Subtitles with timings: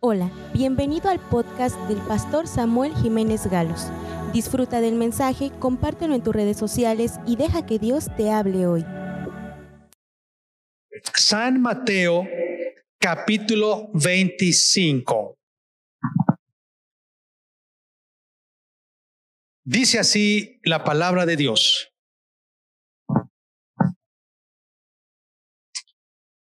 [0.00, 3.86] Hola, bienvenido al podcast del pastor Samuel Jiménez Galos.
[4.34, 8.84] Disfruta del mensaje, compártelo en tus redes sociales y deja que Dios te hable hoy.
[11.14, 12.28] San Mateo
[12.98, 15.38] capítulo 25.
[19.64, 21.95] Dice así la palabra de Dios.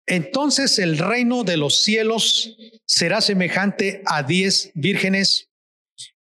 [0.08, 5.50] Entonces el reino de los cielos será semejante a diez vírgenes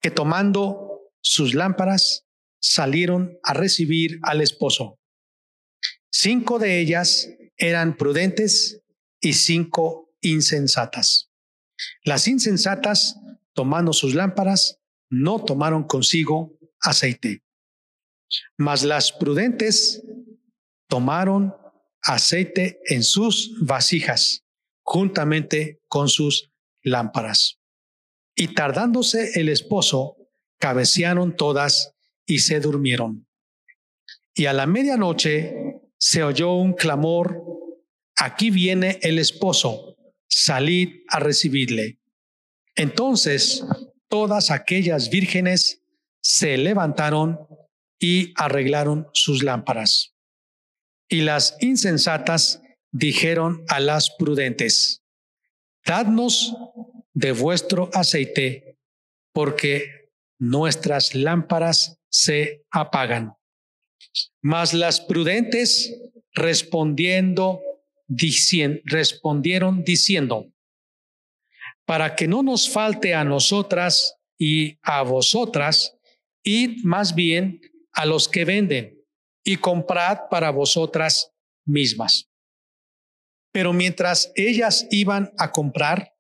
[0.02, 2.26] que tomando sus lámparas
[2.62, 5.00] salieron a recibir al esposo.
[6.12, 8.82] Cinco de ellas eran prudentes
[9.20, 11.30] y cinco insensatas.
[12.04, 13.18] Las insensatas,
[13.54, 14.80] tomando sus lámparas,
[15.10, 17.44] no tomaron consigo aceite.
[18.58, 20.02] Mas las prudentes
[20.88, 21.54] tomaron
[22.04, 24.44] aceite en sus vasijas,
[24.82, 27.60] juntamente con sus lámparas.
[28.36, 30.18] Y tardándose el esposo,
[30.60, 31.94] cabecearon todas
[32.26, 33.28] y se durmieron.
[34.36, 35.56] Y a la medianoche
[35.98, 37.42] se oyó un clamor,
[38.16, 39.96] aquí viene el esposo,
[40.28, 42.00] salid a recibirle.
[42.76, 43.64] Entonces
[44.08, 45.82] todas aquellas vírgenes
[46.22, 47.40] se levantaron
[48.00, 50.13] y arreglaron sus lámparas.
[51.08, 55.04] Y las insensatas dijeron a las prudentes,
[55.86, 56.56] dadnos
[57.14, 58.78] de vuestro aceite,
[59.34, 63.34] porque nuestras lámparas se apagan.
[64.42, 66.00] Mas las prudentes
[66.34, 67.62] respondiendo,
[68.86, 70.52] respondieron diciendo,
[71.86, 75.98] para que no nos falte a nosotras y a vosotras,
[76.44, 77.60] id más bien
[77.92, 78.93] a los que venden
[79.44, 81.32] y comprad para vosotras
[81.66, 82.30] mismas.
[83.52, 86.16] Pero mientras ellas iban a comprar,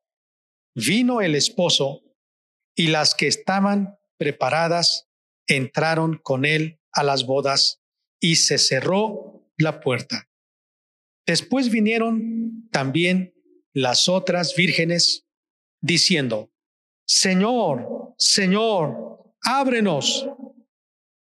[0.75, 2.01] vino el esposo
[2.75, 5.09] y las que estaban preparadas
[5.47, 7.81] entraron con él a las bodas
[8.19, 10.29] y se cerró la puerta.
[11.25, 13.33] Después vinieron también
[13.73, 15.25] las otras vírgenes
[15.81, 16.51] diciendo,
[17.05, 20.27] Señor, Señor, ábrenos.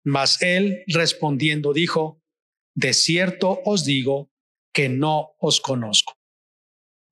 [0.04, 2.20] Mas él respondiendo dijo,
[2.74, 4.30] de cierto os digo
[4.72, 6.14] que no os conozco.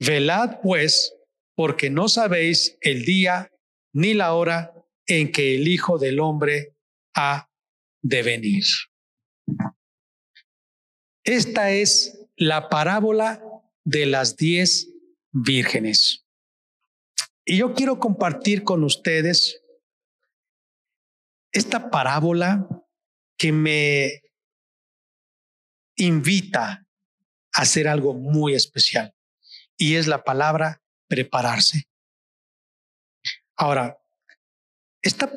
[0.01, 1.15] Velad pues,
[1.55, 3.53] porque no sabéis el día
[3.93, 4.73] ni la hora
[5.07, 6.75] en que el Hijo del Hombre
[7.15, 7.51] ha
[8.03, 8.65] de venir.
[11.25, 13.43] Esta es la parábola
[13.85, 14.89] de las diez
[15.33, 16.25] vírgenes.
[17.45, 19.63] Y yo quiero compartir con ustedes
[21.53, 22.67] esta parábola
[23.41, 24.23] que me
[25.97, 26.87] invita
[27.55, 29.15] a hacer algo muy especial
[29.79, 31.89] y es la palabra prepararse.
[33.57, 33.99] Ahora,
[35.01, 35.35] esta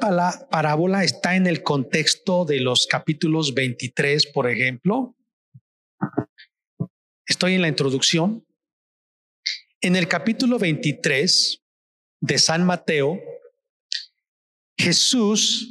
[0.50, 5.16] parábola está en el contexto de los capítulos 23, por ejemplo.
[7.26, 8.46] Estoy en la introducción.
[9.80, 11.64] En el capítulo 23
[12.20, 13.18] de San Mateo,
[14.78, 15.70] Jesús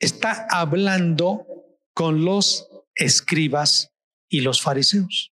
[0.00, 1.46] está hablando
[1.94, 3.92] con los escribas
[4.28, 5.32] y los fariseos.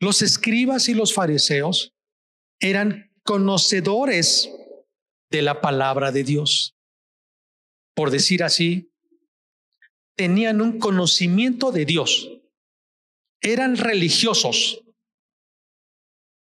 [0.00, 1.94] Los escribas y los fariseos
[2.60, 4.50] eran conocedores
[5.30, 6.74] de la palabra de Dios.
[7.94, 8.90] Por decir así,
[10.16, 12.30] tenían un conocimiento de Dios.
[13.40, 14.82] Eran religiosos,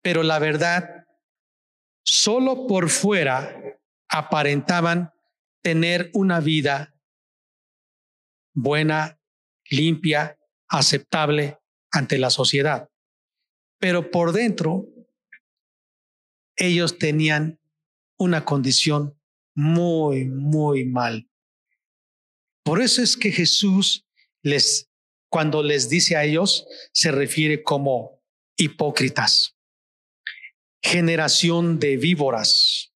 [0.02, 1.06] pero la verdad,
[2.04, 3.78] solo por fuera
[4.10, 5.14] aparentaban
[5.62, 6.96] tener una vida
[8.54, 9.20] buena,
[9.70, 10.38] limpia,
[10.68, 11.58] aceptable
[11.92, 12.90] ante la sociedad.
[13.80, 14.88] Pero por dentro,
[16.56, 17.60] ellos tenían
[18.18, 19.18] una condición
[19.56, 21.30] muy, muy mal.
[22.64, 24.06] Por eso es que Jesús
[24.44, 24.90] les,
[25.30, 28.22] cuando les dice a ellos, se refiere como
[28.58, 29.56] hipócritas,
[30.84, 32.94] generación de víboras.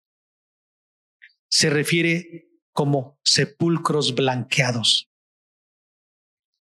[1.49, 5.09] Se refiere como sepulcros blanqueados.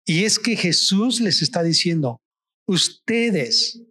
[0.06, 2.22] Y es que Jesús les está diciendo,
[2.66, 3.82] ustedes,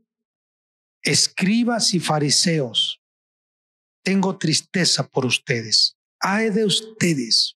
[1.03, 2.99] escribas y fariseos,
[4.03, 5.95] tengo tristeza por ustedes.
[6.19, 7.55] Ay de ustedes,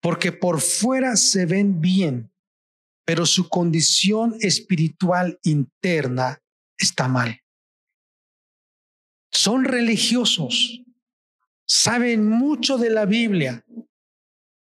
[0.00, 2.32] porque por fuera se ven bien,
[3.04, 6.42] pero su condición espiritual interna
[6.76, 7.40] está mal.
[9.30, 10.82] Son religiosos,
[11.72, 13.64] saben mucho de la Biblia,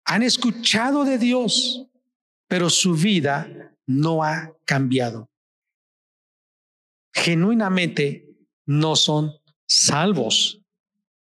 [0.06, 1.88] han escuchado de Dios,
[2.48, 5.28] pero su vida no ha cambiado.
[7.12, 8.28] Genuinamente
[8.68, 9.32] no son
[9.66, 10.62] salvos,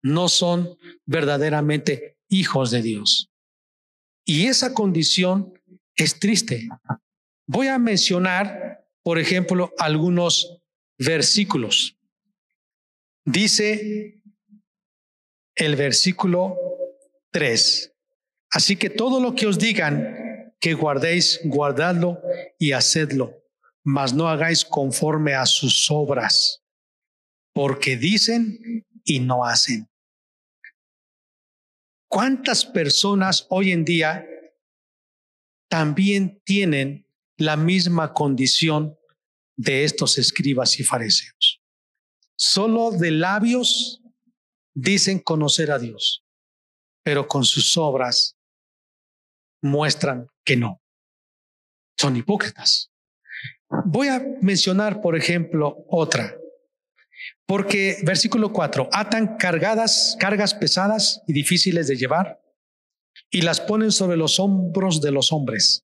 [0.03, 0.77] no son
[1.07, 3.31] verdaderamente hijos de Dios.
[4.27, 5.55] Y esa condición
[5.97, 6.69] es triste.
[7.47, 10.59] Voy a mencionar, por ejemplo, algunos
[10.99, 11.97] versículos.
[13.25, 14.22] Dice
[15.55, 16.57] el versículo
[17.31, 17.93] 3.
[18.51, 22.21] Así que todo lo que os digan que guardéis, guardadlo
[22.59, 23.43] y hacedlo,
[23.83, 26.63] mas no hagáis conforme a sus obras,
[27.53, 29.89] porque dicen y no hacen.
[32.09, 34.27] ¿Cuántas personas hoy en día
[35.69, 37.07] también tienen
[37.39, 38.99] la misma condición
[39.57, 41.63] de estos escribas y fariseos?
[42.37, 44.02] Solo de labios
[44.75, 46.25] dicen conocer a Dios,
[47.03, 48.37] pero con sus obras
[49.63, 50.81] muestran que no.
[51.99, 52.91] Son hipócritas.
[53.87, 56.37] Voy a mencionar, por ejemplo, otra.
[57.47, 62.41] Porque versículo 4, atan cargadas, cargas pesadas y difíciles de llevar
[63.31, 65.85] y las ponen sobre los hombros de los hombres,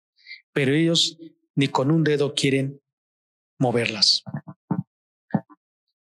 [0.52, 1.18] pero ellos
[1.54, 2.80] ni con un dedo quieren
[3.58, 4.22] moverlas.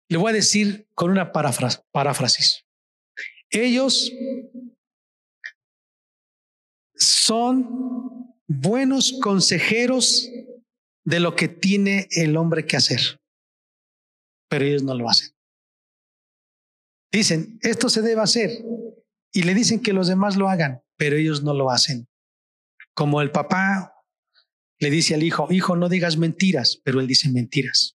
[0.08, 2.61] Le voy a decir con una paráfrasis.
[3.52, 4.10] Ellos
[6.94, 10.28] son buenos consejeros
[11.04, 13.20] de lo que tiene el hombre que hacer,
[14.48, 15.34] pero ellos no lo hacen.
[17.12, 18.64] Dicen, esto se debe hacer.
[19.34, 22.08] Y le dicen que los demás lo hagan, pero ellos no lo hacen.
[22.94, 23.94] Como el papá
[24.78, 27.96] le dice al hijo, hijo, no digas mentiras, pero él dice mentiras.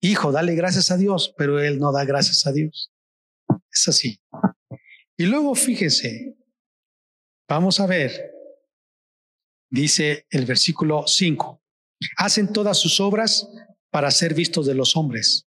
[0.00, 2.92] Hijo, dale gracias a Dios, pero él no da gracias a Dios.
[3.78, 4.20] Es así.
[5.16, 6.36] Y luego fíjense,
[7.48, 8.32] vamos a ver,
[9.70, 11.62] dice el versículo 5,
[12.16, 13.48] hacen todas sus obras
[13.90, 15.48] para ser vistos de los hombres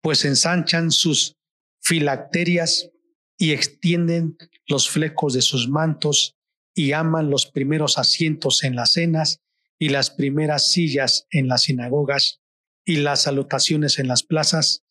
[0.00, 1.36] pues ensanchan sus
[1.80, 2.90] filacterias
[3.38, 4.36] y extienden
[4.66, 6.36] los flecos de sus mantos
[6.74, 9.40] y aman los primeros asientos en las cenas
[9.78, 12.40] y las primeras sillas en las sinagogas
[12.84, 14.84] y las salutaciones en las plazas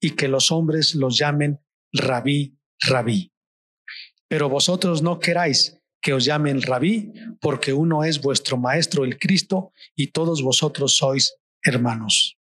[0.00, 1.60] y que los hombres los llamen
[1.92, 3.32] rabí, rabí.
[4.28, 9.72] Pero vosotros no queráis que os llamen rabí, porque uno es vuestro maestro el Cristo
[9.96, 12.38] y todos vosotros sois hermanos.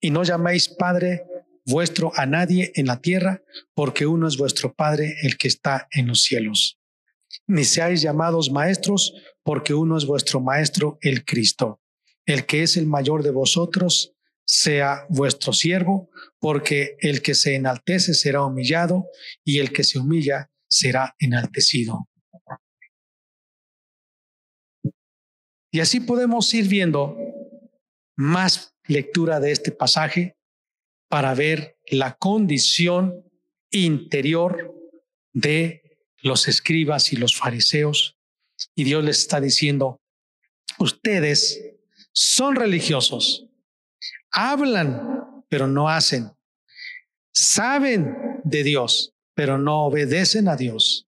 [0.00, 1.24] Y no llaméis Padre
[1.66, 3.42] vuestro a nadie en la tierra,
[3.74, 6.78] porque uno es vuestro Padre, el que está en los cielos.
[7.46, 9.12] Ni seáis llamados maestros,
[9.42, 11.80] porque uno es vuestro Maestro, el Cristo.
[12.24, 14.15] El que es el mayor de vosotros,
[14.46, 16.08] sea vuestro siervo,
[16.38, 19.08] porque el que se enaltece será humillado,
[19.44, 22.08] y el que se humilla será enaltecido.
[25.70, 27.16] Y así podemos ir viendo
[28.16, 30.36] más lectura de este pasaje
[31.08, 33.24] para ver la condición
[33.70, 34.74] interior
[35.32, 38.16] de los escribas y los fariseos.
[38.74, 40.00] Y Dios les está diciendo,
[40.78, 41.62] ustedes
[42.12, 43.45] son religiosos,
[44.36, 46.30] hablan, pero no hacen,
[47.32, 51.08] saben de Dios, pero no obedecen a Dios.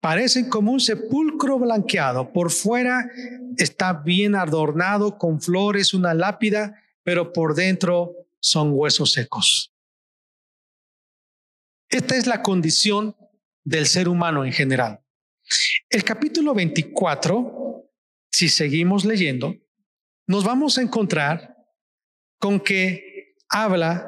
[0.00, 2.32] Parecen como un sepulcro blanqueado.
[2.32, 3.08] Por fuera
[3.56, 9.72] está bien adornado con flores, una lápida, pero por dentro son huesos secos.
[11.88, 13.16] Esta es la condición
[13.64, 15.00] del ser humano en general.
[15.88, 17.88] El capítulo 24,
[18.30, 19.56] si seguimos leyendo,
[20.26, 21.57] nos vamos a encontrar
[22.38, 24.06] con que habla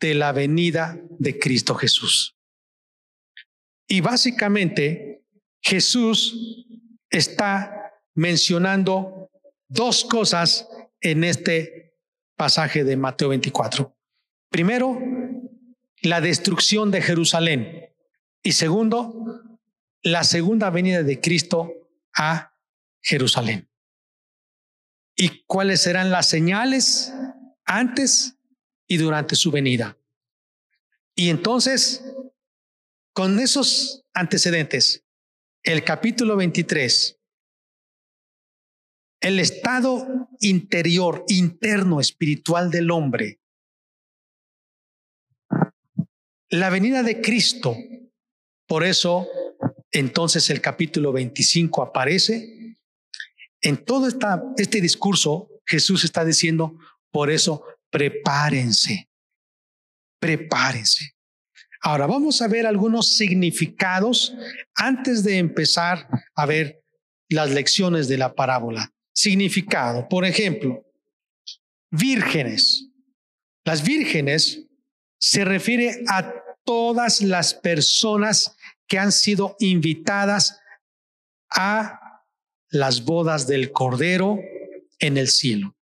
[0.00, 2.36] de la venida de Cristo Jesús.
[3.86, 5.24] Y básicamente
[5.60, 6.66] Jesús
[7.10, 9.30] está mencionando
[9.68, 10.68] dos cosas
[11.00, 11.96] en este
[12.36, 13.96] pasaje de Mateo 24.
[14.50, 14.98] Primero,
[16.02, 17.90] la destrucción de Jerusalén.
[18.42, 19.42] Y segundo,
[20.02, 21.72] la segunda venida de Cristo
[22.14, 22.54] a
[23.02, 23.70] Jerusalén.
[25.16, 27.12] ¿Y cuáles serán las señales
[27.64, 28.36] antes
[28.86, 29.98] y durante su venida?
[31.14, 32.04] Y entonces,
[33.12, 35.04] con esos antecedentes,
[35.62, 37.20] el capítulo 23
[39.24, 43.40] el estado interior, interno, espiritual del hombre.
[46.50, 47.74] La venida de Cristo.
[48.66, 49.26] Por eso,
[49.90, 52.76] entonces el capítulo 25 aparece.
[53.62, 54.08] En todo
[54.58, 56.78] este discurso, Jesús está diciendo,
[57.14, 59.08] por eso, prepárense,
[60.18, 61.14] prepárense.
[61.80, 64.34] Ahora vamos a ver algunos significados
[64.74, 66.82] antes de empezar a ver
[67.28, 70.08] las lecciones de la parábola significado.
[70.08, 70.84] Por ejemplo,
[71.92, 72.88] vírgenes.
[73.64, 74.66] Las vírgenes
[75.20, 78.56] se refiere a todas las personas
[78.88, 80.58] que han sido invitadas
[81.48, 82.24] a
[82.70, 84.40] las bodas del Cordero
[84.98, 85.76] en el cielo.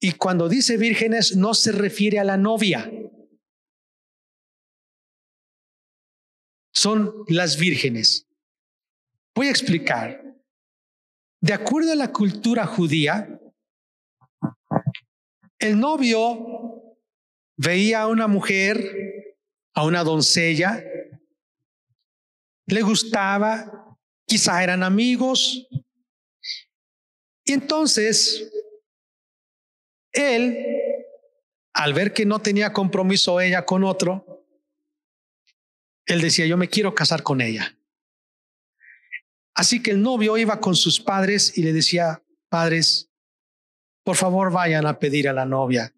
[0.00, 2.90] Y cuando dice vírgenes no se refiere a la novia.
[6.72, 8.26] Son las vírgenes.
[9.34, 10.24] Voy a explicar.
[11.40, 13.40] De acuerdo a la cultura judía,
[15.58, 16.96] el novio
[17.56, 19.36] veía a una mujer,
[19.74, 20.82] a una doncella,
[22.66, 25.68] le gustaba, quizá eran amigos,
[27.44, 28.52] y entonces
[30.18, 30.66] él,
[31.72, 34.44] al ver que no tenía compromiso ella con otro,
[36.06, 37.78] él decía, yo me quiero casar con ella.
[39.54, 43.10] Así que el novio iba con sus padres y le decía, padres,
[44.02, 45.94] por favor vayan a pedir a la novia.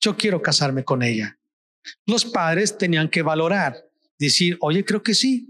[0.00, 1.38] Yo quiero casarme con ella.
[2.06, 3.88] Los padres tenían que valorar,
[4.18, 5.46] decir, oye, creo que sí.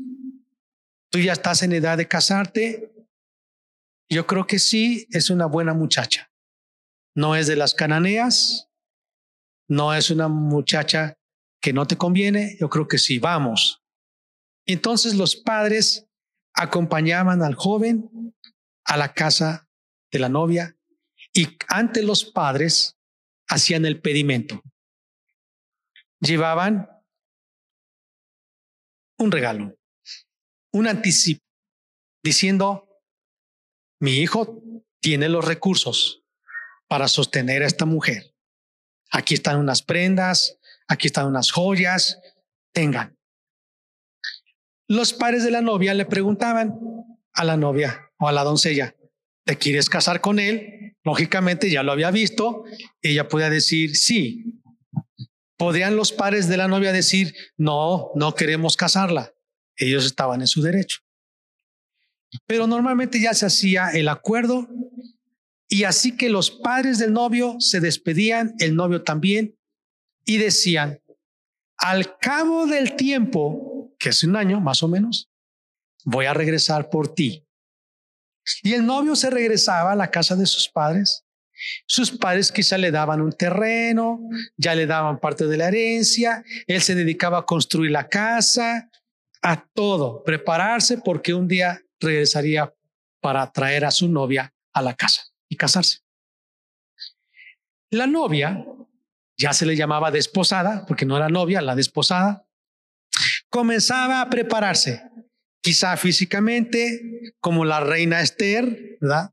[1.11, 2.93] Tú ya estás en edad de casarte.
[4.09, 6.29] Yo creo que sí, es una buena muchacha
[7.19, 8.69] no es de las cananeas,
[9.69, 11.19] no es una muchacha
[11.61, 13.83] que no te conviene, yo creo que sí, vamos.
[14.65, 16.07] Entonces los padres
[16.55, 18.09] acompañaban al joven
[18.85, 19.69] a la casa
[20.13, 20.79] de la novia
[21.33, 22.97] y ante los padres
[23.49, 24.63] hacían el pedimento.
[26.21, 26.89] Llevaban
[29.19, 29.77] un regalo,
[30.73, 31.45] un anticipo,
[32.23, 32.89] diciendo,
[33.99, 34.63] mi hijo
[35.01, 36.18] tiene los recursos,
[36.89, 38.35] para sostener a esta mujer.
[39.11, 42.19] Aquí están unas prendas, aquí están unas joyas,
[42.73, 43.17] tengan.
[44.89, 46.79] Los padres de la novia le preguntaban
[47.35, 48.97] a la novia o a la doncella,
[49.45, 50.97] ¿te quieres casar con él?
[51.05, 52.65] Lógicamente ya lo había visto,
[53.03, 54.63] ella podía decir sí.
[55.57, 59.35] ¿Podrían los padres de la novia decir, no, no queremos casarla?
[59.77, 61.01] Ellos estaban en su derecho.
[62.47, 64.69] Pero normalmente ya se hacía el acuerdo
[65.69, 69.55] y así que los padres del novio se despedían, el novio también,
[70.25, 71.01] y decían,
[71.77, 75.29] al cabo del tiempo, que es un año más o menos,
[76.05, 77.47] voy a regresar por ti.
[78.63, 81.25] Y el novio se regresaba a la casa de sus padres.
[81.87, 84.21] Sus padres quizá le daban un terreno,
[84.57, 88.91] ya le daban parte de la herencia, él se dedicaba a construir la casa,
[89.43, 92.73] a todo, prepararse porque un día regresaría
[93.21, 95.99] para traer a su novia a la casa y casarse.
[97.91, 98.65] La novia,
[99.39, 102.47] ya se le llamaba desposada, porque no era novia, la desposada,
[103.49, 105.03] comenzaba a prepararse,
[105.63, 109.33] quizá físicamente, como la reina Esther, ¿verdad?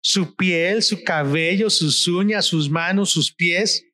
[0.00, 3.84] Su piel, su cabello, sus uñas, sus manos, sus pies,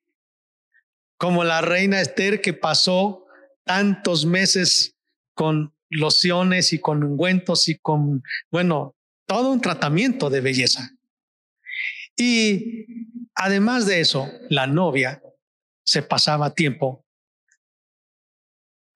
[1.18, 3.24] como la reina Esther que pasó
[3.64, 4.96] tantos meses
[5.34, 8.94] con lociones y con ungüentos y con, bueno,
[9.26, 10.90] todo un tratamiento de belleza.
[12.16, 12.86] Y
[13.34, 15.22] además de eso, la novia
[15.84, 17.04] se pasaba tiempo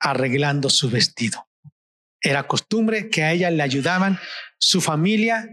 [0.00, 1.48] arreglando su vestido.
[2.20, 4.18] Era costumbre que a ella le ayudaban
[4.58, 5.48] su familia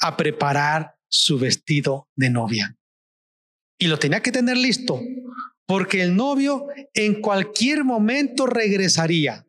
[0.00, 2.76] a preparar su vestido de novia.
[3.78, 5.00] Y lo tenía que tener listo,
[5.66, 9.46] porque el novio en cualquier momento regresaría.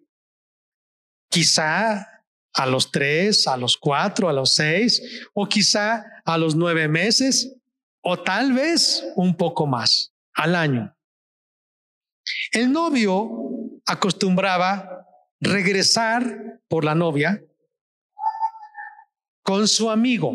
[1.29, 2.12] Quizá
[2.53, 5.01] a los tres, a los cuatro, a los seis,
[5.33, 7.55] o quizá a los nueve meses,
[8.01, 10.95] o tal vez un poco más al año.
[12.51, 13.29] El novio
[13.85, 15.07] acostumbraba
[15.39, 17.43] regresar por la novia
[19.43, 20.33] con su amigo.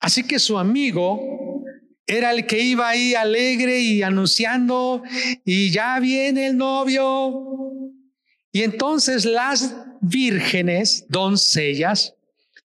[0.00, 1.64] Así que su amigo
[2.06, 5.02] era el que iba ahí alegre y anunciando,
[5.44, 7.44] y ya viene el novio.
[8.50, 9.74] Y entonces las
[10.08, 12.14] vírgenes, doncellas,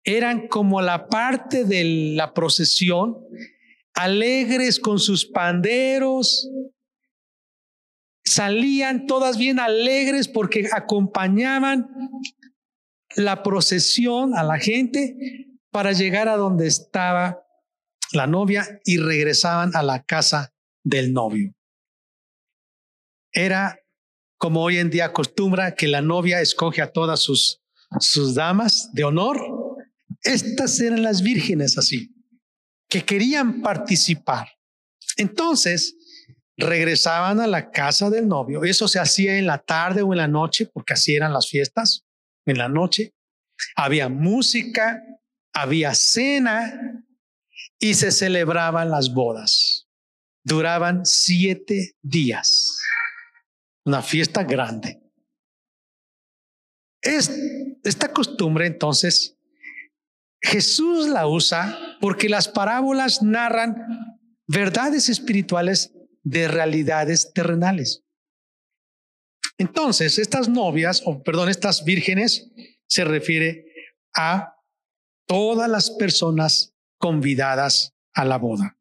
[0.05, 3.19] eran como la parte de la procesión,
[3.95, 6.49] alegres con sus panderos,
[8.25, 11.89] salían todas bien alegres porque acompañaban
[13.17, 17.45] la procesión a la gente para llegar a donde estaba
[18.13, 20.53] la novia y regresaban a la casa
[20.85, 21.55] del novio.
[23.33, 23.82] Era
[24.43, 27.63] como hoy en día acostumbra que la novia escoge a todas sus,
[28.01, 29.39] sus damas de honor.
[30.25, 32.13] Estas eran las vírgenes así,
[32.89, 34.49] que querían participar.
[35.17, 35.95] Entonces,
[36.57, 38.65] regresaban a la casa del novio.
[38.65, 42.05] Eso se hacía en la tarde o en la noche, porque así eran las fiestas,
[42.45, 43.15] en la noche.
[43.77, 45.05] Había música,
[45.53, 47.07] había cena
[47.79, 49.87] y se celebraban las bodas.
[50.43, 52.82] Duraban siete días.
[53.85, 55.01] Una fiesta grande.
[57.01, 57.31] Es,
[57.83, 59.37] esta costumbre entonces
[60.43, 63.77] Jesús la usa porque las parábolas narran
[64.47, 65.93] verdades espirituales
[66.25, 68.03] de realidades terrenales.
[69.57, 72.51] Entonces, estas novias, o perdón, estas vírgenes,
[72.89, 73.67] se refiere
[74.15, 74.57] a
[75.27, 78.77] todas las personas convidadas a la boda.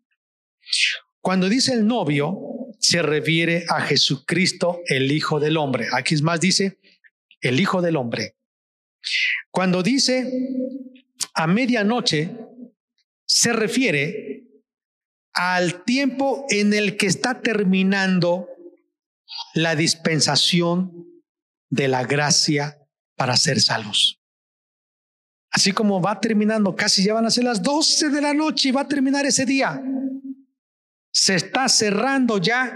[1.21, 2.39] Cuando dice el novio,
[2.81, 5.87] se refiere a Jesucristo, el Hijo del Hombre.
[5.93, 6.79] Aquí es más dice
[7.39, 8.35] el Hijo del Hombre.
[9.51, 10.29] Cuando dice
[11.35, 12.31] a medianoche,
[13.25, 14.47] se refiere
[15.33, 18.49] al tiempo en el que está terminando
[19.53, 21.07] la dispensación
[21.69, 22.79] de la gracia
[23.15, 24.19] para ser salvos.
[25.51, 28.71] Así como va terminando, casi ya van a ser las 12 de la noche y
[28.71, 29.81] va a terminar ese día.
[31.11, 32.75] Se está cerrando ya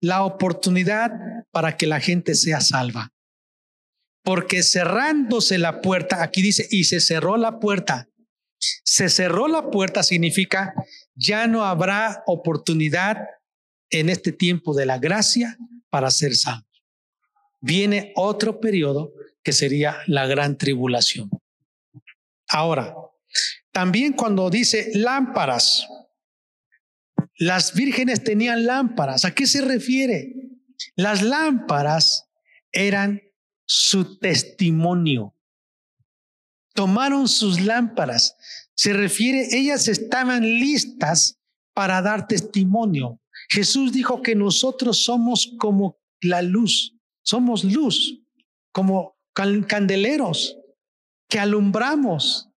[0.00, 1.12] la oportunidad
[1.50, 3.12] para que la gente sea salva.
[4.24, 8.08] Porque cerrándose la puerta, aquí dice, y se cerró la puerta.
[8.84, 10.74] Se cerró la puerta significa
[11.14, 13.26] ya no habrá oportunidad
[13.90, 15.58] en este tiempo de la gracia
[15.90, 16.66] para ser salvos.
[17.60, 19.12] Viene otro periodo
[19.42, 21.30] que sería la gran tribulación.
[22.48, 22.94] Ahora,
[23.72, 25.86] también cuando dice lámparas,
[27.38, 29.24] las vírgenes tenían lámparas.
[29.24, 30.34] ¿A qué se refiere?
[30.96, 32.28] Las lámparas
[32.72, 33.22] eran
[33.64, 35.34] su testimonio.
[36.74, 38.36] Tomaron sus lámparas.
[38.74, 41.38] Se refiere, ellas estaban listas
[41.74, 43.20] para dar testimonio.
[43.48, 48.22] Jesús dijo que nosotros somos como la luz, somos luz,
[48.72, 50.56] como candeleros
[51.28, 52.48] que alumbramos.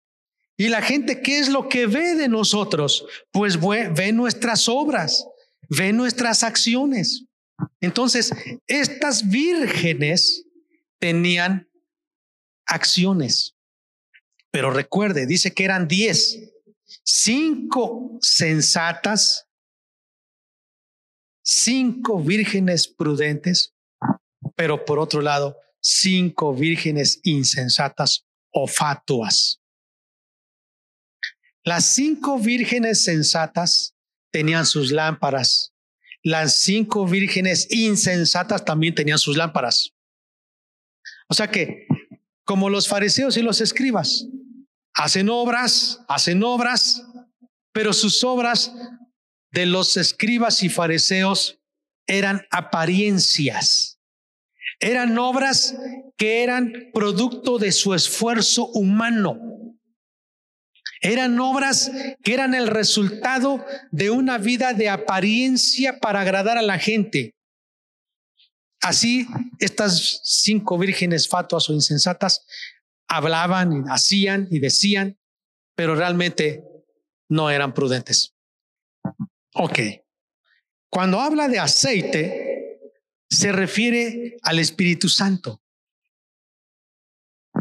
[0.57, 3.05] Y la gente, ¿qué es lo que ve de nosotros?
[3.33, 5.27] Pues ve nuestras obras,
[5.69, 7.25] ve nuestras acciones.
[7.81, 8.33] Entonces,
[8.67, 10.45] estas vírgenes
[11.01, 11.69] tenían
[12.67, 13.55] acciones.
[14.51, 16.39] Pero recuerde, dice que eran diez,
[17.03, 19.49] cinco sensatas
[21.45, 23.75] cinco vírgenes prudentes,
[24.57, 29.61] pero por otro lado, cinco vírgenes insensatas o fatuas.
[31.65, 33.95] Las cinco vírgenes sensatas
[34.31, 35.73] tenían sus lámparas.
[36.23, 39.93] Las cinco vírgenes insensatas también tenían sus lámparas.
[41.29, 41.87] O sea que,
[42.45, 44.27] como los fariseos y los escribas,
[44.93, 47.03] hacen obras, hacen obras,
[47.73, 48.73] pero sus obras
[49.51, 51.59] de los escribas y fariseos
[52.07, 53.99] eran apariencias,
[54.81, 55.75] eran obras
[56.19, 59.55] que eran producto de su esfuerzo humano.
[61.05, 66.79] Eran obras que eran el resultado de una vida de apariencia para agradar a la
[66.79, 67.35] gente.
[68.81, 69.27] Así,
[69.59, 72.47] estas cinco vírgenes fatuas o insensatas
[73.07, 75.19] hablaban hacían y decían,
[75.75, 76.65] pero realmente
[77.29, 78.33] no eran prudentes.
[79.53, 79.79] Ok.
[80.89, 82.81] Cuando habla de aceite,
[83.29, 85.61] se refiere al Espíritu Santo.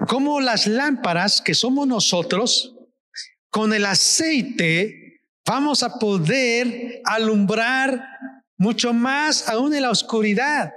[0.08, 2.74] Como las lámparas que somos nosotros,
[3.54, 8.04] con el aceite vamos a poder alumbrar
[8.58, 10.74] mucho más aún en la oscuridad.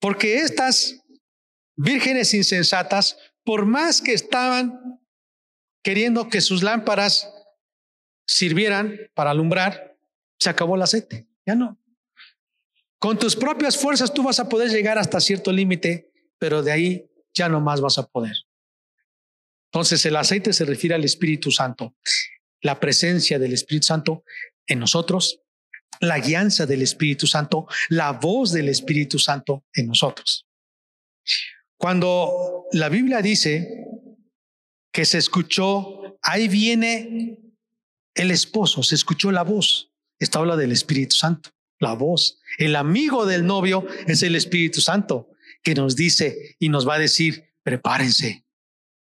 [0.00, 1.02] Porque estas
[1.76, 5.00] vírgenes insensatas, por más que estaban
[5.82, 7.32] queriendo que sus lámparas
[8.26, 9.96] sirvieran para alumbrar,
[10.38, 11.26] se acabó el aceite.
[11.46, 11.78] Ya no.
[12.98, 17.10] Con tus propias fuerzas tú vas a poder llegar hasta cierto límite, pero de ahí
[17.32, 18.36] ya no más vas a poder.
[19.72, 21.94] Entonces el aceite se refiere al Espíritu Santo,
[22.60, 24.24] la presencia del Espíritu Santo
[24.66, 25.40] en nosotros,
[26.00, 30.46] la guianza del Espíritu Santo, la voz del Espíritu Santo en nosotros.
[31.76, 33.86] Cuando la Biblia dice
[34.92, 37.38] que se escuchó, ahí viene
[38.14, 39.92] el esposo, se escuchó la voz.
[40.18, 42.40] Esto habla del Espíritu Santo, la voz.
[42.58, 45.30] El amigo del novio es el Espíritu Santo
[45.62, 48.44] que nos dice y nos va a decir, prepárense,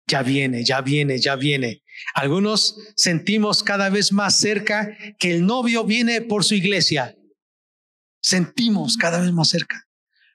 [0.06, 1.82] ya viene, ya viene, ya viene.
[2.14, 7.16] Algunos sentimos cada vez más cerca que el novio viene por su iglesia.
[8.22, 9.86] Sentimos cada vez más cerca.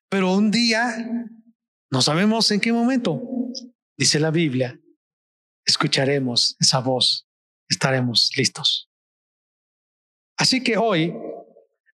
[0.09, 0.95] Pero un día,
[1.91, 3.21] no sabemos en qué momento,
[3.97, 4.79] dice la Biblia,
[5.65, 7.29] escucharemos esa voz
[7.69, 8.89] estaremos listos.
[10.37, 11.13] Así que hoy,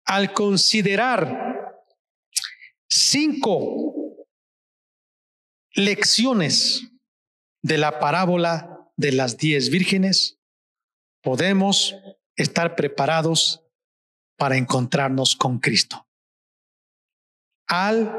[0.06, 1.82] al considerar
[2.88, 4.18] cinco
[5.74, 6.88] lecciones
[7.64, 10.38] de la parábola de las diez vírgenes,
[11.24, 11.96] podemos
[12.36, 13.64] estar preparados
[14.38, 16.06] para encontrarnos con Cristo.
[17.68, 18.14] al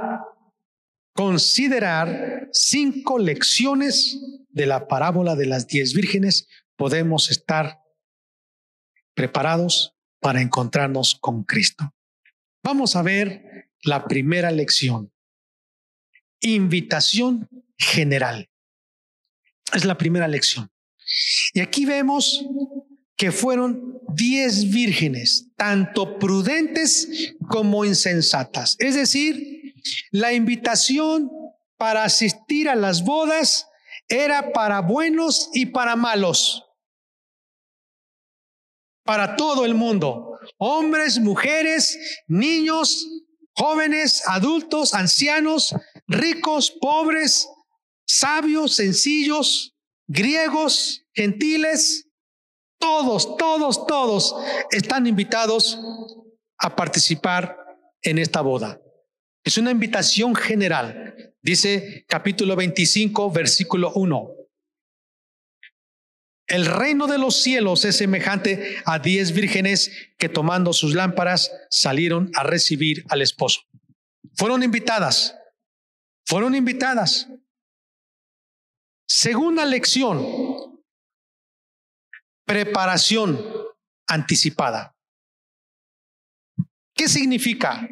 [1.15, 7.81] considerar cinco lecciones de la parábola de las diez vírgenes, podemos estar
[9.15, 11.95] preparados para encontrarnos con Cristo.
[12.65, 15.13] Vamos a ver la primera lección.
[16.41, 18.49] Invitación general.
[19.73, 20.71] Es la primera lección.
[21.53, 22.45] Y aquí vemos
[23.17, 28.77] que fueron diez vírgenes, tanto prudentes como insensatas.
[28.79, 29.75] Es decir,
[30.11, 31.31] la invitación
[31.77, 33.69] para asistir a las bodas
[34.09, 36.65] era para buenos y para malos.
[39.05, 40.39] Para todo el mundo.
[40.59, 43.07] Hombres, mujeres, niños,
[43.53, 45.75] jóvenes, adultos, ancianos,
[46.07, 47.49] ricos, pobres,
[48.07, 49.75] sabios, sencillos,
[50.07, 52.09] griegos, gentiles,
[52.79, 54.35] todos, todos, todos
[54.71, 55.79] están invitados
[56.59, 57.57] a participar
[58.03, 58.81] en esta boda.
[59.45, 61.35] Es una invitación general.
[61.43, 64.31] Dice capítulo 25, versículo 1.
[66.47, 72.31] El reino de los cielos es semejante a diez vírgenes que tomando sus lámparas salieron
[72.35, 73.63] a recibir al esposo.
[74.35, 75.37] Fueron invitadas,
[76.27, 77.29] fueron invitadas.
[79.07, 80.83] Segunda lección,
[82.47, 83.39] preparación
[84.07, 84.95] anticipada.
[86.95, 87.89] ¿Qué significa?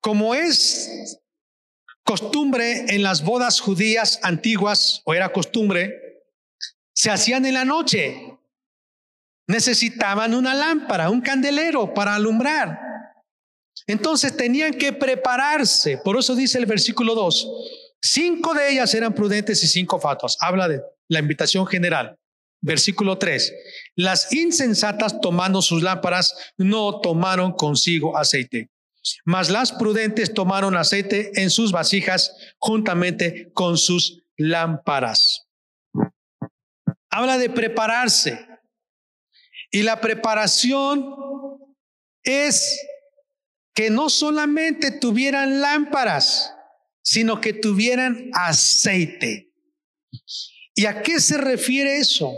[0.00, 1.20] Como es
[2.04, 6.22] costumbre en las bodas judías antiguas, o era costumbre,
[6.94, 8.38] se hacían en la noche.
[9.48, 12.80] Necesitaban una lámpara, un candelero para alumbrar.
[13.86, 15.98] Entonces tenían que prepararse.
[15.98, 17.48] Por eso dice el versículo 2,
[18.00, 20.36] cinco de ellas eran prudentes y cinco fatos.
[20.40, 22.16] Habla de la invitación general.
[22.62, 23.52] Versículo 3.
[23.96, 28.70] Las insensatas tomando sus lámparas no tomaron consigo aceite,
[29.24, 35.46] mas las prudentes tomaron aceite en sus vasijas juntamente con sus lámparas.
[37.10, 38.46] Habla de prepararse.
[39.70, 41.14] Y la preparación
[42.22, 42.80] es
[43.74, 46.55] que no solamente tuvieran lámparas,
[47.06, 49.52] sino que tuvieran aceite.
[50.74, 52.32] ¿Y a qué se refiere eso?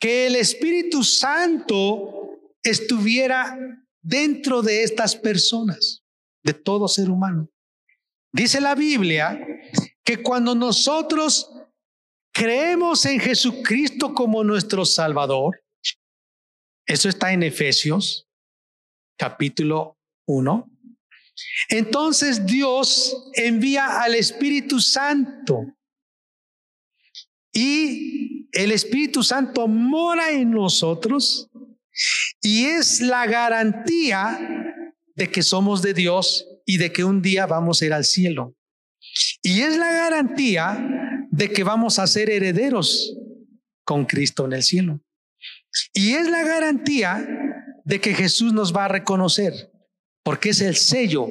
[0.00, 2.30] Que el Espíritu Santo
[2.62, 3.58] estuviera
[4.00, 6.02] dentro de estas personas,
[6.42, 7.50] de todo ser humano.
[8.32, 9.38] Dice la Biblia
[10.02, 11.50] que cuando nosotros
[12.32, 15.62] creemos en Jesucristo como nuestro Salvador,
[16.86, 18.26] eso está en Efesios
[19.18, 20.70] capítulo 1.
[21.68, 25.66] Entonces Dios envía al Espíritu Santo
[27.52, 31.48] y el Espíritu Santo mora en nosotros
[32.42, 34.38] y es la garantía
[35.14, 38.54] de que somos de Dios y de que un día vamos a ir al cielo.
[39.42, 43.16] Y es la garantía de que vamos a ser herederos
[43.84, 45.00] con Cristo en el cielo.
[45.92, 47.26] Y es la garantía
[47.84, 49.70] de que Jesús nos va a reconocer,
[50.26, 51.28] porque es el sello.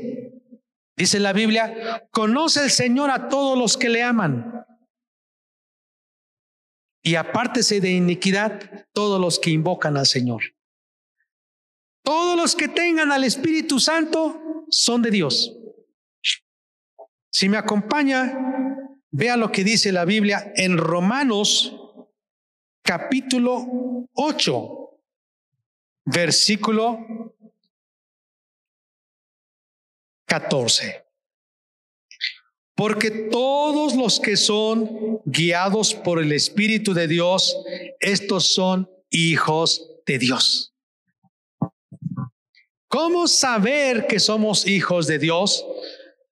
[0.95, 4.65] Dice la Biblia, conoce el Señor a todos los que le aman
[7.03, 10.43] y apártese de iniquidad todos los que invocan al Señor.
[12.05, 15.53] Todos los que tengan al Espíritu Santo son de Dios.
[17.29, 18.39] Si me acompaña,
[19.12, 21.75] vea lo que dice la Biblia en Romanos
[22.81, 24.99] capítulo 8,
[26.05, 27.34] versículo
[30.25, 31.05] 14.
[32.75, 37.57] Porque todos los que son guiados por el Espíritu de Dios,
[37.99, 40.73] estos son hijos de Dios.
[42.88, 45.65] ¿Cómo saber que somos hijos de Dios?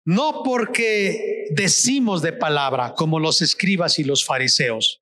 [0.05, 5.01] No porque decimos de palabra, como los escribas y los fariseos,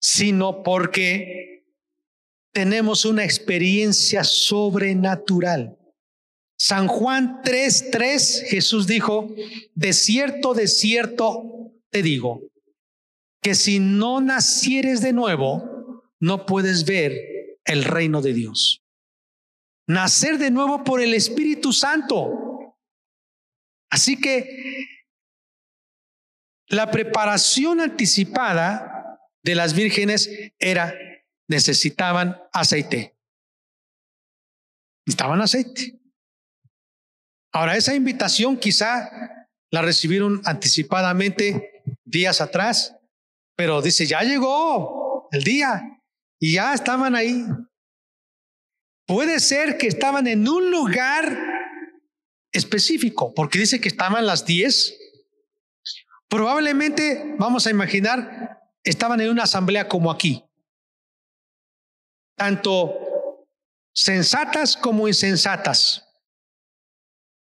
[0.00, 1.64] sino porque
[2.52, 5.77] tenemos una experiencia sobrenatural.
[6.58, 9.28] San Juan 3:3, Jesús dijo,
[9.74, 12.42] de cierto, de cierto te digo,
[13.40, 17.12] que si no nacieres de nuevo, no puedes ver
[17.64, 18.82] el reino de Dios.
[19.86, 22.76] Nacer de nuevo por el Espíritu Santo.
[23.90, 24.86] Así que
[26.66, 30.94] la preparación anticipada de las vírgenes era,
[31.48, 33.16] necesitaban aceite.
[35.06, 35.98] Necesitaban aceite.
[37.52, 39.10] Ahora, esa invitación quizá
[39.70, 42.94] la recibieron anticipadamente días atrás,
[43.56, 46.00] pero dice, ya llegó el día
[46.40, 47.44] y ya estaban ahí.
[49.06, 51.36] Puede ser que estaban en un lugar
[52.52, 54.96] específico, porque dice que estaban las diez.
[56.28, 60.44] Probablemente, vamos a imaginar, estaban en una asamblea como aquí.
[62.36, 62.94] Tanto
[63.94, 66.07] sensatas como insensatas,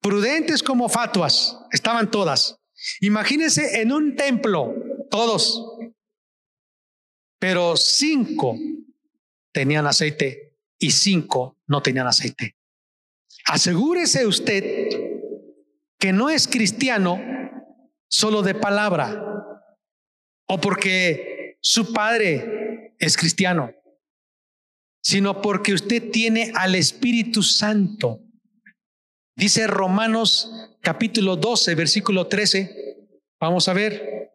[0.02, 2.58] prudentes como fatuas, estaban todas.
[3.00, 4.74] Imagínense en un templo,
[5.10, 5.64] todos,
[7.40, 8.58] pero cinco
[9.54, 12.56] tenían aceite y cinco no tenían aceite.
[13.46, 14.90] Asegúrese usted
[16.00, 17.22] que no es cristiano
[18.10, 19.24] solo de palabra
[20.48, 23.74] o porque su padre es cristiano,
[25.04, 28.22] sino porque usted tiene al Espíritu Santo.
[29.41, 30.51] Dice Romanos
[30.82, 33.08] capítulo 12, versículo 13.
[33.39, 34.30] Vamos a ver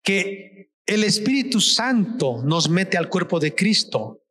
[0.00, 4.22] que el Espíritu Santo nos mete al cuerpo de Cristo.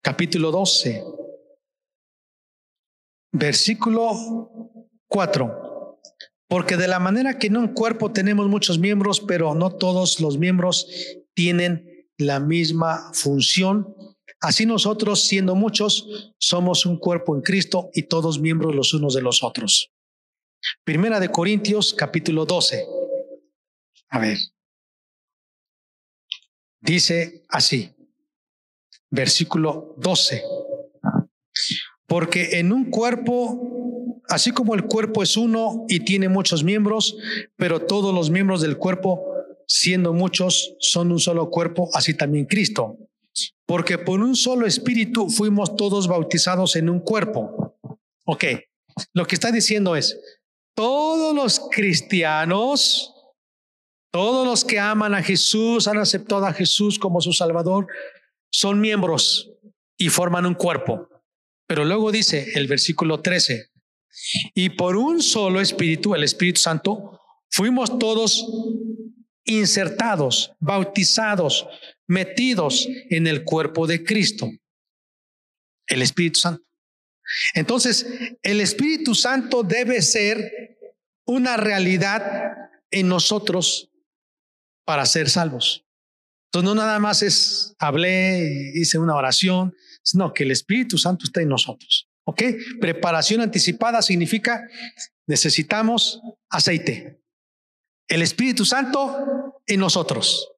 [0.00, 1.02] Capítulo 12,
[3.32, 4.78] versículo
[5.08, 6.00] 4.
[6.46, 10.38] Porque de la manera que en un cuerpo tenemos muchos miembros, pero no todos los
[10.38, 10.86] miembros
[11.34, 13.92] tienen la misma función,
[14.40, 19.22] así nosotros, siendo muchos, somos un cuerpo en Cristo y todos miembros los unos de
[19.22, 19.92] los otros.
[20.84, 22.86] Primera de Corintios, capítulo 12.
[24.08, 24.38] A ver.
[26.80, 27.94] Dice así,
[29.10, 30.42] versículo 12.
[32.06, 37.16] Porque en un cuerpo, así como el cuerpo es uno y tiene muchos miembros,
[37.56, 39.24] pero todos los miembros del cuerpo,
[39.66, 42.98] siendo muchos, son un solo cuerpo, así también Cristo.
[43.66, 47.76] Porque por un solo espíritu fuimos todos bautizados en un cuerpo.
[48.24, 48.44] Ok,
[49.12, 50.18] lo que está diciendo es,
[50.74, 53.14] todos los cristianos,
[54.12, 57.86] todos los que aman a Jesús, han aceptado a Jesús como su Salvador,
[58.50, 59.50] son miembros
[59.96, 61.08] y forman un cuerpo.
[61.66, 63.70] Pero luego dice el versículo 13,
[64.54, 68.46] y por un solo Espíritu, el Espíritu Santo, fuimos todos
[69.44, 71.66] insertados, bautizados,
[72.08, 74.50] metidos en el cuerpo de Cristo,
[75.86, 76.62] el Espíritu Santo.
[77.54, 78.06] Entonces,
[78.42, 80.78] el Espíritu Santo debe ser
[81.26, 82.52] una realidad
[82.90, 83.90] en nosotros
[84.84, 85.84] para ser salvos.
[86.46, 91.42] Entonces no nada más es hablé, hice una oración, sino que el Espíritu Santo está
[91.42, 92.08] en nosotros.
[92.24, 92.42] ¿Ok?
[92.80, 94.66] Preparación anticipada significa
[95.26, 97.20] necesitamos aceite.
[98.08, 100.55] El Espíritu Santo en nosotros.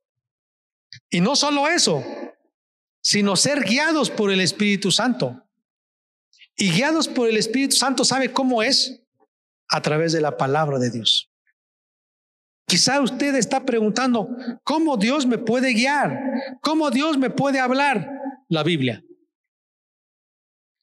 [1.11, 2.05] Y no solo eso,
[3.03, 5.45] sino ser guiados por el Espíritu Santo.
[6.57, 9.03] Y guiados por el Espíritu Santo, ¿sabe cómo es?
[9.69, 11.31] A través de la palabra de Dios.
[12.67, 14.29] Quizá usted está preguntando,
[14.63, 16.21] ¿cómo Dios me puede guiar?
[16.61, 18.11] ¿Cómo Dios me puede hablar?
[18.49, 19.03] La Biblia.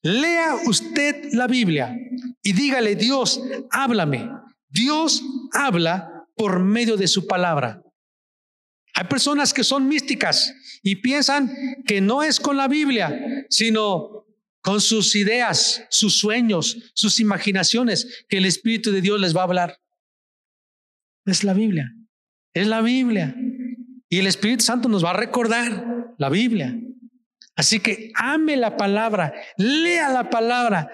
[0.01, 1.95] Lea usted la Biblia
[2.41, 3.41] y dígale, Dios,
[3.71, 4.29] háblame.
[4.67, 7.81] Dios habla por medio de su palabra.
[8.95, 11.53] Hay personas que son místicas y piensan
[11.85, 14.25] que no es con la Biblia, sino
[14.61, 19.43] con sus ideas, sus sueños, sus imaginaciones, que el Espíritu de Dios les va a
[19.43, 19.79] hablar.
[21.25, 21.93] Es la Biblia.
[22.53, 23.35] Es la Biblia.
[24.09, 26.75] Y el Espíritu Santo nos va a recordar la Biblia.
[27.55, 30.89] Así que ame la palabra, lea la palabra,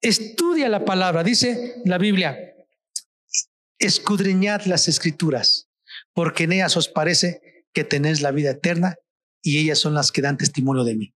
[0.00, 1.22] estudia la palabra.
[1.22, 2.36] Dice la Biblia,
[3.78, 5.68] escudriñad las escrituras,
[6.14, 8.96] porque en ellas os parece que tenéis la vida eterna
[9.42, 11.14] y ellas son las que dan testimonio de mí.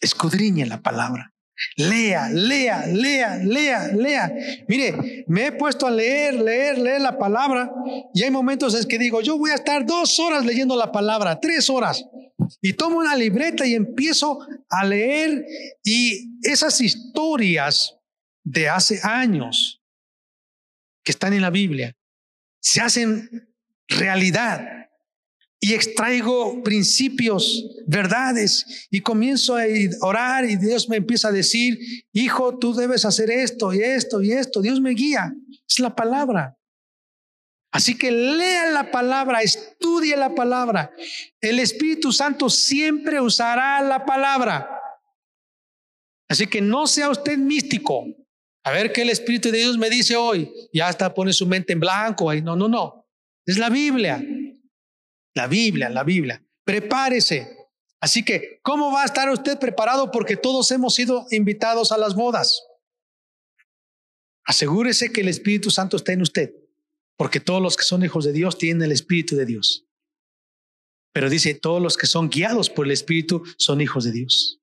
[0.00, 1.32] Escudriñe la palabra.
[1.76, 4.32] Lea, lea, lea, lea, lea.
[4.66, 7.70] Mire, me he puesto a leer, leer, leer la palabra
[8.14, 11.38] y hay momentos en que digo, yo voy a estar dos horas leyendo la palabra,
[11.38, 12.04] tres horas.
[12.62, 15.44] Y tomo una libreta y empiezo a leer
[15.84, 17.96] y esas historias
[18.42, 19.82] de hace años
[21.04, 21.94] que están en la Biblia
[22.62, 23.49] se hacen
[23.90, 24.80] realidad
[25.62, 29.64] y extraigo principios, verdades, y comienzo a
[30.00, 31.78] orar y Dios me empieza a decir,
[32.14, 34.62] hijo, tú debes hacer esto y esto y esto.
[34.62, 35.34] Dios me guía.
[35.68, 36.56] Es la palabra.
[37.72, 40.92] Así que lea la palabra, estudie la palabra.
[41.40, 44.68] El Espíritu Santo siempre usará la palabra.
[46.28, 48.06] Así que no sea usted místico.
[48.64, 50.50] A ver qué el Espíritu de Dios me dice hoy.
[50.72, 52.30] Ya hasta pone su mente en blanco.
[52.30, 52.40] Ahí.
[52.40, 52.99] No, no, no.
[53.46, 54.22] Es la Biblia.
[55.34, 56.44] La Biblia, la Biblia.
[56.64, 57.56] Prepárese.
[58.00, 60.10] Así que, ¿cómo va a estar usted preparado?
[60.10, 62.62] Porque todos hemos sido invitados a las bodas.
[64.44, 66.52] Asegúrese que el Espíritu Santo está en usted,
[67.16, 69.86] porque todos los que son hijos de Dios tienen el Espíritu de Dios.
[71.12, 74.60] Pero dice, todos los que son guiados por el Espíritu son hijos de Dios.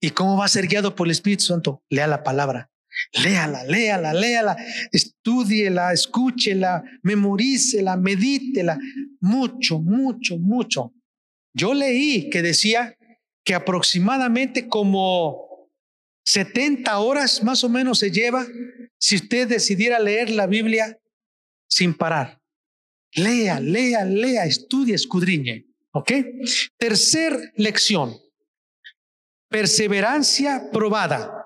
[0.00, 1.82] ¿Y cómo va a ser guiado por el Espíritu Santo?
[1.88, 2.70] Lea la palabra.
[3.12, 4.56] Léala, léala, léala,
[4.92, 8.78] estúdiela, escúchela, memorícela, medítela.
[9.20, 10.92] Mucho, mucho, mucho.
[11.54, 12.96] Yo leí que decía
[13.44, 15.70] que aproximadamente como
[16.24, 18.46] 70 horas más o menos se lleva
[18.98, 20.98] si usted decidiera leer la Biblia
[21.68, 22.40] sin parar.
[23.14, 25.66] Lea, lea, lea, estudie, escudriñe.
[25.92, 26.12] ¿Ok?
[26.76, 28.14] Tercer lección.
[29.48, 31.37] Perseverancia probada.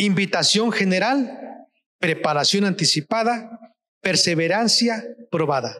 [0.00, 1.66] Invitación general,
[1.98, 5.76] preparación anticipada, perseverancia probada.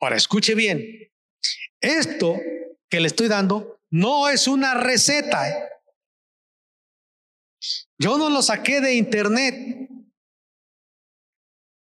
[0.00, 0.84] Ahora, escuche bien.
[1.80, 2.34] Esto
[2.88, 5.48] que le estoy dando no es una receta.
[5.48, 5.62] ¿eh?
[8.00, 9.88] Yo no lo saqué de internet.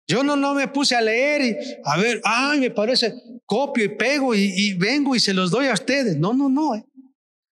[0.06, 3.14] Yo no, no me puse a leer y a ver, ay, me parece,
[3.46, 6.18] copio y pego y, vengo y se los doy a ustedes.
[6.18, 6.74] No, no, no.
[6.74, 6.84] ¿eh?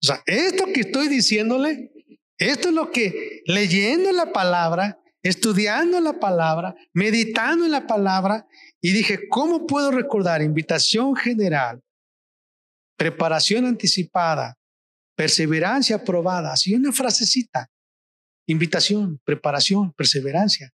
[0.02, 1.92] O sea, esto que estoy diciéndole,
[2.38, 8.46] esto es lo que leyendo la palabra, estudiando la palabra, meditando en la palabra,
[8.80, 11.82] y dije, ¿cómo puedo recordar invitación general,
[12.96, 14.58] preparación anticipada,
[15.16, 16.52] perseverancia aprobada?
[16.52, 17.70] Así una frasecita.
[18.46, 20.70] Invitación, preparación, perseverancia.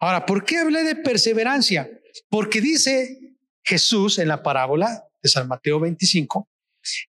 [0.00, 1.90] Ahora, ¿por qué hablé de perseverancia?
[2.30, 6.48] Porque dice Jesús en la parábola de San Mateo 25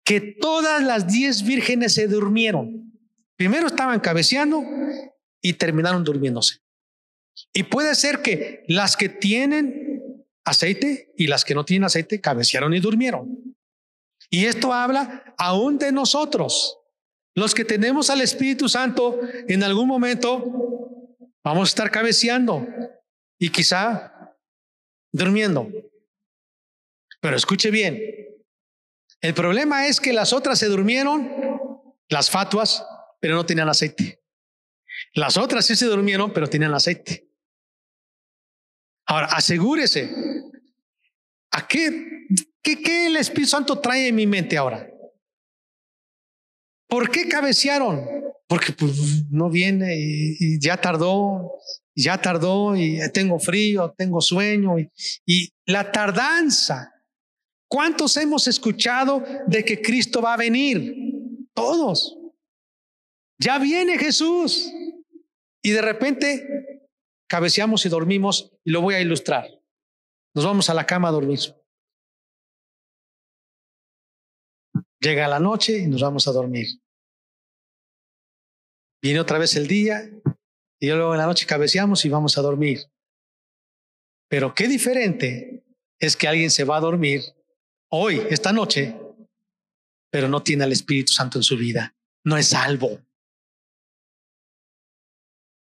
[0.05, 2.96] que todas las diez vírgenes se durmieron.
[3.37, 4.65] Primero estaban cabeceando
[5.43, 6.61] y terminaron durmiéndose.
[7.53, 12.73] Y puede ser que las que tienen aceite y las que no tienen aceite cabecearon
[12.75, 13.57] y durmieron.
[14.31, 16.79] Y esto habla aún de nosotros.
[17.35, 20.97] Los que tenemos al Espíritu Santo, en algún momento
[21.45, 22.67] vamos a estar cabeceando
[23.39, 24.35] y quizá
[25.13, 25.71] durmiendo.
[27.21, 28.01] Pero escuche bien,
[29.21, 31.31] el problema es que las otras se durmieron,
[32.09, 32.85] las fatuas,
[33.21, 34.23] pero no tenían aceite.
[35.15, 37.29] Las otras sí se durmieron, pero tenían aceite.
[39.07, 40.11] Ahora, asegúrese.
[41.53, 42.27] ¿A qué,
[42.63, 44.91] qué, qué el Espíritu Santo trae en mi mente ahora?
[46.89, 48.05] ¿Por qué cabecearon?
[48.49, 51.53] Porque pues, no viene y, ya tardó,
[51.95, 54.91] ya tardó y tengo frío, tengo sueño y,
[55.25, 56.93] y la tardanza.
[57.69, 60.95] ¿Cuántos hemos escuchado de que Cristo va a venir?
[61.55, 62.17] Todos.
[63.39, 64.73] Ya viene Jesús.
[65.63, 66.89] Y de repente
[67.29, 69.49] cabeceamos y dormimos y lo voy a ilustrar.
[70.35, 71.41] Nos vamos a la cama a dormir.
[75.01, 76.67] Llega la noche y nos vamos a dormir.
[79.03, 80.11] Viene otra vez el día
[80.81, 82.81] y luego en la noche cabeceamos y vamos a dormir.
[84.29, 85.65] Pero qué diferente
[85.99, 87.23] es que alguien se va a dormir
[87.91, 88.97] hoy, esta noche,
[90.11, 91.95] pero no tiene al Espíritu Santo en su vida.
[92.25, 93.06] No es salvo.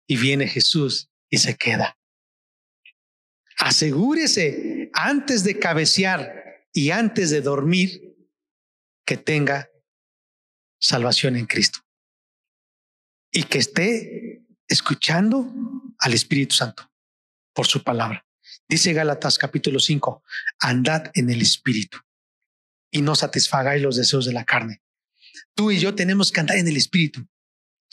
[0.10, 1.95] Y viene Jesús y se queda.
[3.60, 8.17] Asegúrese antes de cabecear y antes de dormir
[9.06, 9.69] que tenga
[10.80, 11.80] salvación en Cristo
[13.32, 15.54] y que esté escuchando
[16.00, 16.91] al Espíritu Santo
[17.54, 18.26] por su palabra.
[18.67, 20.24] Dice Gálatas capítulo 5,
[20.60, 22.00] andad en el Espíritu
[22.89, 24.82] y no satisfagáis los deseos de la carne.
[25.54, 27.28] Tú y yo tenemos que andar en el Espíritu.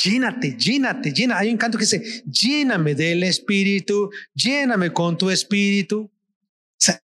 [0.03, 1.39] Llénate, llénate, llena.
[1.39, 6.11] Hay un canto que dice, lléname del Espíritu, lléname con tu Espíritu.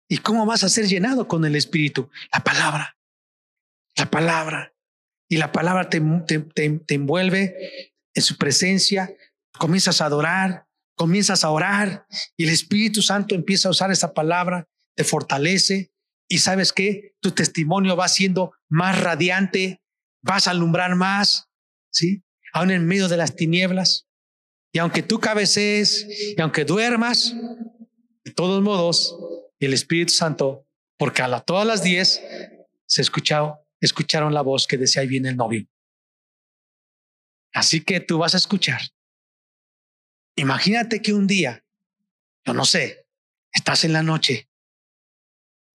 [0.08, 2.10] ¿Y cómo vas a ser llenado con el Espíritu?
[2.34, 2.98] La palabra,
[3.96, 4.74] la palabra.
[5.28, 9.14] Y la palabra te, te envuelve en su presencia,
[9.60, 10.66] comienzas a adorar,
[11.00, 15.94] comienzas a orar y el Espíritu Santo empieza a usar esa palabra, te fortalece
[16.28, 19.82] y sabes que tu testimonio va siendo más radiante,
[20.22, 21.48] vas a alumbrar más,
[21.90, 22.24] ¿sí?
[22.54, 24.08] Aún en medio de las tinieblas.
[24.72, 26.08] Y aunque tú cabecees
[26.38, 27.34] y aunque duermas,
[28.24, 29.18] de todos modos,
[29.60, 30.68] el Espíritu Santo,
[30.98, 32.22] porque a la, todas las diez
[32.86, 35.68] se escuchó, escucharon la voz que decía, ahí viene el novio.
[37.54, 38.82] Así que tú vas a escuchar.
[40.36, 41.66] Imagínate que un día,
[42.46, 43.08] yo no sé,
[43.52, 44.50] estás en la noche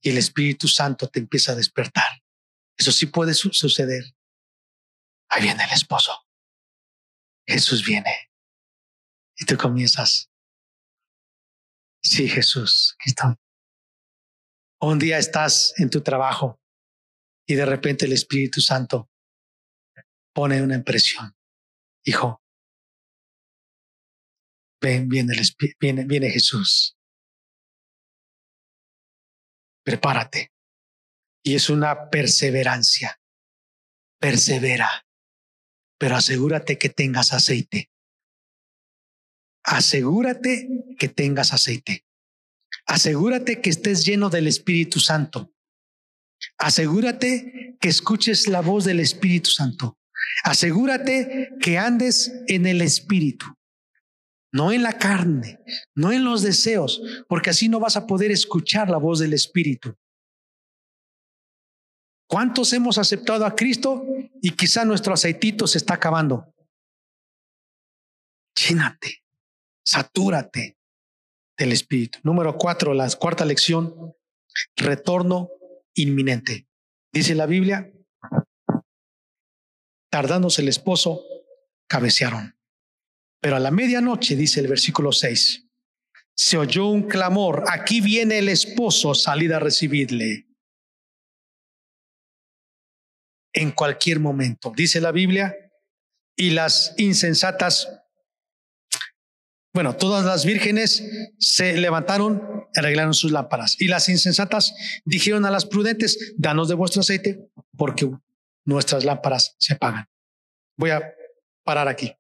[0.01, 2.23] y el Espíritu Santo te empieza a despertar.
[2.77, 4.05] Eso sí puede suceder.
[5.29, 6.24] Ahí viene el esposo.
[7.47, 8.31] Jesús viene.
[9.37, 10.31] Y tú comienzas.
[12.03, 13.39] Sí, Jesús, aquí.
[14.81, 16.61] Un día estás en tu trabajo
[17.47, 19.11] y de repente el Espíritu Santo
[20.35, 21.35] pone una impresión
[22.05, 22.43] hijo,
[24.81, 26.97] ven, viene, el, viene, viene Jesús.
[29.85, 30.53] Prepárate.
[31.43, 33.21] Y es una perseverancia.
[34.21, 35.04] persevera,
[36.05, 37.91] pero asegúrate que tengas aceite.
[39.63, 42.05] Asegúrate que tengas aceite.
[42.85, 45.55] Asegúrate que estés lleno del Espíritu Santo.
[46.59, 49.99] Asegúrate que escuches la voz del Espíritu Santo.
[50.43, 53.47] Asegúrate que andes en el Espíritu,
[54.53, 55.59] no en la carne,
[55.95, 57.01] no en los deseos,
[57.31, 59.97] porque así no vas a poder escuchar la voz del Espíritu.
[62.35, 64.05] ¿Cuántos hemos aceptado a Cristo
[64.43, 66.53] y quizá nuestro aceitito se está acabando?
[68.57, 69.23] Llénate,
[69.85, 70.77] satúrate
[71.57, 72.19] del Espíritu.
[72.25, 74.17] Número cuatro, la cuarta lección,
[74.75, 75.49] retorno
[75.95, 76.67] inminente.
[77.13, 77.93] Dice la Biblia,
[80.11, 81.23] tardándose el esposo,
[81.87, 82.59] cabecearon.
[83.41, 85.69] Pero a la medianoche, dice el versículo 6,
[86.35, 90.49] se oyó un clamor, aquí viene el esposo, salid a recibirle.
[93.55, 95.55] En cualquier momento, dice la Biblia,
[96.37, 97.89] y las insensatas,
[99.73, 101.05] bueno, todas las vírgenes
[101.39, 104.75] se levantaron, arreglaron sus lámparas, y las insensatas
[105.05, 108.11] dijeron a las prudentes, danos de vuestro aceite, porque
[108.65, 110.09] nuestras lámparas se apagan.
[110.77, 111.15] Voy a
[111.63, 112.13] parar aquí.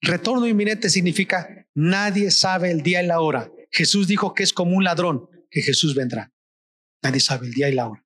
[0.00, 3.50] Retorno inminente significa nadie sabe el día y la hora.
[3.70, 6.32] Jesús dijo que es como un ladrón, que Jesús vendrá.
[7.02, 8.05] Nadie sabe el día y la hora.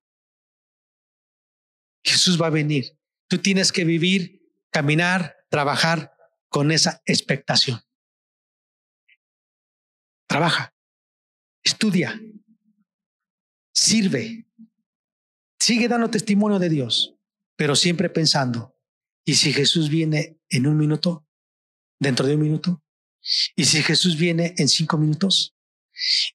[2.03, 2.97] Jesús va a venir.
[3.27, 4.41] Tú tienes que vivir,
[4.71, 6.13] caminar, trabajar
[6.49, 7.81] con esa expectación.
[10.27, 10.73] Trabaja,
[11.63, 12.19] estudia,
[13.73, 14.47] sirve,
[15.59, 17.15] sigue dando testimonio de Dios,
[17.55, 18.75] pero siempre pensando,
[19.25, 21.27] ¿y si Jesús viene en un minuto?
[21.99, 22.83] ¿Dentro de un minuto?
[23.55, 25.55] ¿Y si Jesús viene en cinco minutos?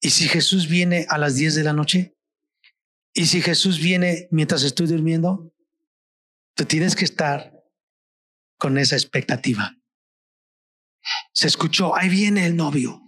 [0.00, 2.16] ¿Y si Jesús viene a las diez de la noche?
[3.12, 5.52] ¿Y si Jesús viene mientras estoy durmiendo?
[6.56, 7.52] Tú tienes que estar
[8.58, 9.76] con esa expectativa.
[11.32, 13.02] Se escuchó, ahí viene el novio.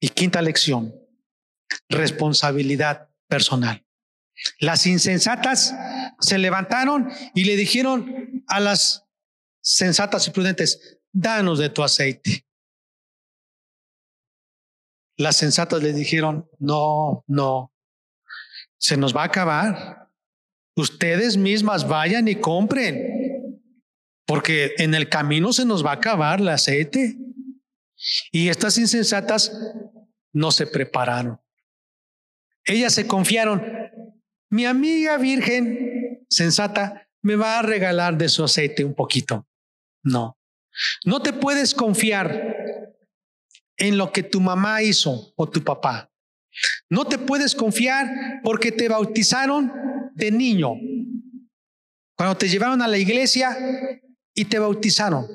[0.00, 0.94] Y quinta lección,
[1.88, 3.84] responsabilidad personal.
[4.60, 5.74] Las insensatas
[6.20, 9.04] se levantaron y le dijeron a las
[9.60, 12.46] sensatas y prudentes, danos de tu aceite.
[15.16, 17.72] Las sensatas le dijeron, no, no,
[18.78, 20.03] se nos va a acabar.
[20.76, 23.60] Ustedes mismas vayan y compren,
[24.26, 27.16] porque en el camino se nos va a acabar el aceite.
[28.32, 29.52] Y estas insensatas
[30.32, 31.40] no se prepararon.
[32.64, 33.62] Ellas se confiaron.
[34.50, 39.46] Mi amiga virgen sensata me va a regalar de su aceite un poquito.
[40.02, 40.38] No,
[41.04, 42.54] no te puedes confiar
[43.76, 46.10] en lo que tu mamá hizo o tu papá.
[46.88, 49.72] No te puedes confiar porque te bautizaron
[50.14, 50.74] de niño,
[52.16, 53.56] cuando te llevaron a la iglesia
[54.34, 55.26] y te bautizaron.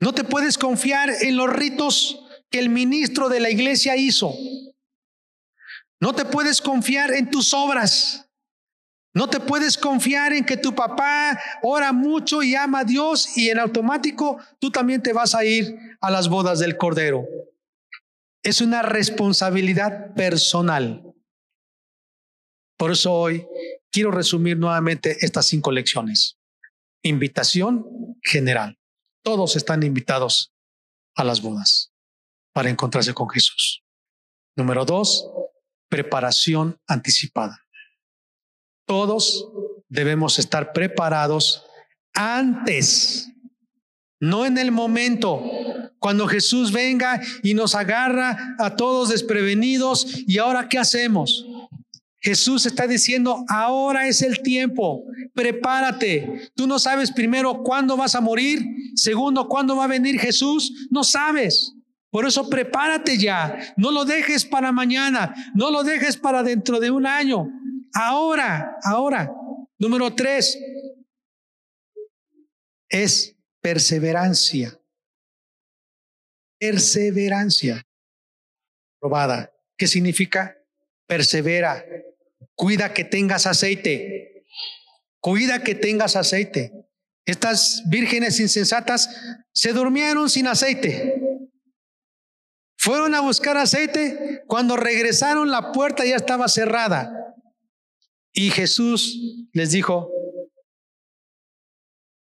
[0.00, 4.32] No te puedes confiar en los ritos que el ministro de la iglesia hizo.
[6.00, 8.28] No te puedes confiar en tus obras.
[9.14, 13.48] No te puedes confiar en que tu papá ora mucho y ama a Dios y
[13.48, 17.24] en automático tú también te vas a ir a las bodas del Cordero.
[18.42, 21.05] Es una responsabilidad personal.
[22.76, 23.46] Por eso hoy
[23.90, 26.38] quiero resumir nuevamente estas cinco lecciones.
[27.02, 28.78] Invitación general.
[29.22, 30.52] Todos están invitados
[31.14, 31.92] a las bodas
[32.52, 33.82] para encontrarse con Jesús.
[34.56, 35.28] Número dos,
[35.88, 37.60] preparación anticipada.
[38.86, 39.48] Todos
[39.88, 41.64] debemos estar preparados
[42.14, 43.28] antes,
[44.20, 45.42] no en el momento,
[45.98, 51.46] cuando Jesús venga y nos agarra a todos desprevenidos y ahora ¿qué hacemos?
[52.26, 56.50] Jesús está diciendo, ahora es el tiempo, prepárate.
[56.56, 58.66] Tú no sabes primero cuándo vas a morir,
[58.96, 61.76] segundo, cuándo va a venir Jesús, no sabes.
[62.10, 66.90] Por eso prepárate ya, no lo dejes para mañana, no lo dejes para dentro de
[66.90, 67.46] un año.
[67.94, 69.30] Ahora, ahora.
[69.78, 70.58] Número tres
[72.88, 74.76] es perseverancia.
[76.58, 77.86] Perseverancia.
[78.98, 79.52] Probada.
[79.78, 80.56] ¿Qué significa?
[81.06, 81.84] Persevera,
[82.56, 84.44] Cuida que tengas aceite.
[85.20, 86.72] Cuida que tengas aceite.
[87.26, 89.08] Estas vírgenes insensatas
[89.52, 91.20] se durmieron sin aceite.
[92.78, 94.42] Fueron a buscar aceite.
[94.46, 97.12] Cuando regresaron la puerta ya estaba cerrada.
[98.32, 100.10] Y Jesús les dijo,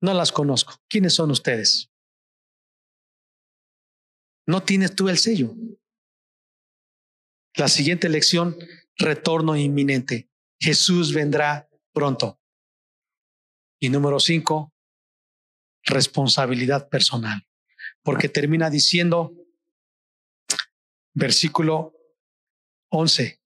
[0.02, 0.76] no las conozco.
[0.88, 1.90] ¿Quiénes son ustedes?
[4.46, 5.56] No tienes tú el sello.
[7.56, 8.58] La siguiente lección
[9.00, 10.30] retorno inminente.
[10.60, 12.40] Jesús vendrá pronto.
[13.82, 14.74] Y número cinco,
[15.84, 17.48] responsabilidad personal.
[18.04, 19.34] Porque termina diciendo,
[21.14, 21.94] versículo
[22.92, 23.42] 11,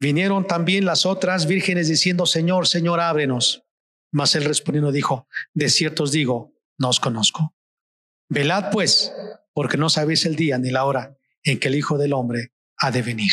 [0.00, 3.64] vinieron también las otras vírgenes diciendo, Señor, Señor, ábrenos.
[4.12, 7.54] Mas él respondiendo dijo, de cierto os digo, no os conozco.
[8.28, 9.12] Velad pues,
[9.52, 12.92] porque no sabéis el día ni la hora en que el Hijo del Hombre ha
[12.92, 13.32] de venir.